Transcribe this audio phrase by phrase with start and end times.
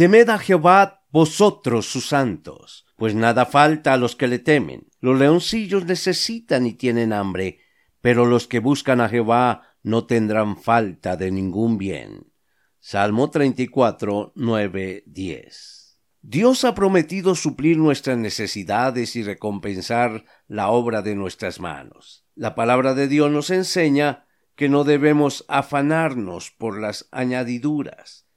[0.00, 4.88] Temed a Jehová vosotros sus santos, pues nada falta a los que le temen.
[4.98, 7.58] Los leoncillos necesitan y tienen hambre,
[8.00, 12.32] pero los que buscan a Jehová no tendrán falta de ningún bien.
[12.78, 16.00] Salmo 34, 9, 10.
[16.22, 22.24] Dios ha prometido suplir nuestras necesidades y recompensar la obra de nuestras manos.
[22.34, 24.24] La palabra de Dios nos enseña
[24.54, 28.29] que no debemos afanarnos por las añadiduras,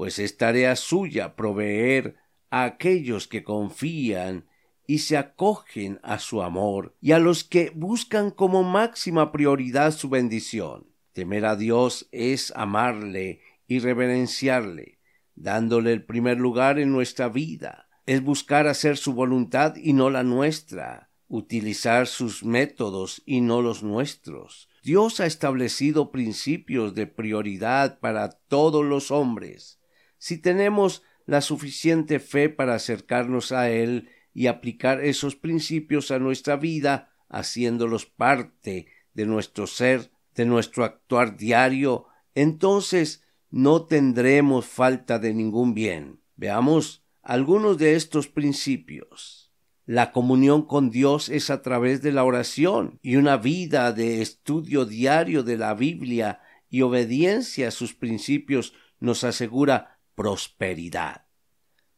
[0.00, 2.16] pues es tarea suya proveer
[2.48, 4.46] a aquellos que confían
[4.86, 10.08] y se acogen a su amor y a los que buscan como máxima prioridad su
[10.08, 10.86] bendición.
[11.12, 15.00] Temer a Dios es amarle y reverenciarle,
[15.34, 17.90] dándole el primer lugar en nuestra vida.
[18.06, 23.82] Es buscar hacer su voluntad y no la nuestra, utilizar sus métodos y no los
[23.82, 24.70] nuestros.
[24.82, 29.76] Dios ha establecido principios de prioridad para todos los hombres
[30.20, 36.56] si tenemos la suficiente fe para acercarnos a Él y aplicar esos principios a nuestra
[36.56, 45.32] vida, haciéndolos parte de nuestro ser, de nuestro actuar diario, entonces no tendremos falta de
[45.32, 46.20] ningún bien.
[46.36, 49.50] Veamos algunos de estos principios.
[49.86, 54.84] La comunión con Dios es a través de la oración y una vida de estudio
[54.84, 61.28] diario de la Biblia y obediencia a sus principios nos asegura prosperidad,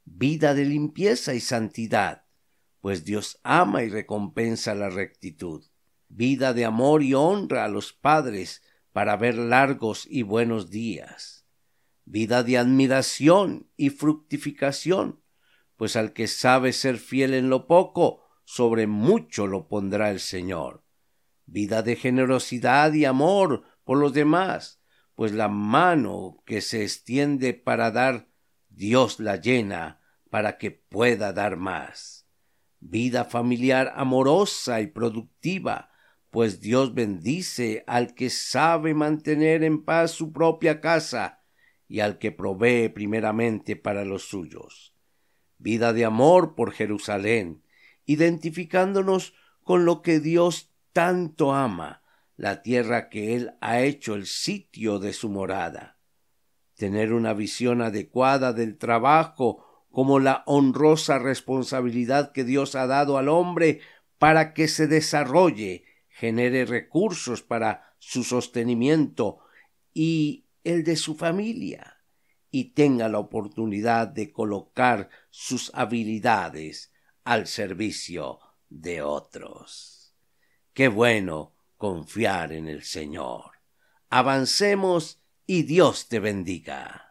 [0.05, 2.25] vida de limpieza y santidad,
[2.81, 5.65] pues Dios ama y recompensa la rectitud,
[6.09, 8.62] vida de amor y honra a los padres
[8.93, 11.49] para ver largos y buenos días,
[12.05, 15.21] vida de admiración y fructificación,
[15.77, 20.84] pues al que sabe ser fiel en lo poco, sobre mucho lo pondrá el Señor,
[21.47, 24.81] vida de generosidad y amor por los demás,
[25.22, 28.27] pues la mano que se extiende para dar,
[28.71, 30.00] Dios la llena
[30.31, 32.27] para que pueda dar más.
[32.81, 35.93] Vida familiar amorosa y productiva,
[36.31, 41.44] pues Dios bendice al que sabe mantener en paz su propia casa
[41.87, 44.93] y al que provee primeramente para los suyos.
[45.56, 47.62] Vida de amor por Jerusalén,
[48.06, 52.01] identificándonos con lo que Dios tanto ama,
[52.42, 55.97] la tierra que Él ha hecho el sitio de su morada.
[56.75, 63.28] Tener una visión adecuada del trabajo como la honrosa responsabilidad que Dios ha dado al
[63.28, 63.78] hombre
[64.19, 69.38] para que se desarrolle, genere recursos para su sostenimiento
[69.94, 72.00] y el de su familia,
[72.50, 76.92] y tenga la oportunidad de colocar sus habilidades
[77.22, 80.16] al servicio de otros.
[80.72, 81.51] Qué bueno
[81.82, 83.59] confiar en el Señor.
[84.09, 87.09] Avancemos y Dios te bendiga.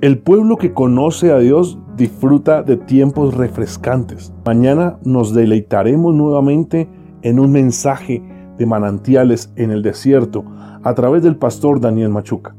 [0.00, 4.32] El pueblo que conoce a Dios disfruta de tiempos refrescantes.
[4.44, 6.88] Mañana nos deleitaremos nuevamente
[7.22, 8.22] en un mensaje
[8.58, 10.44] de manantiales en el desierto
[10.82, 12.54] a través del pastor Daniel Machuca.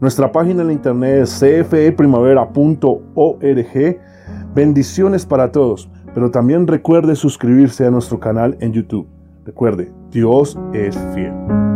[0.00, 4.00] Nuestra página en internet es cfeprimavera.org.
[4.54, 9.08] Bendiciones para todos, pero también recuerde suscribirse a nuestro canal en YouTube.
[9.44, 11.75] Recuerde, Dios es fiel.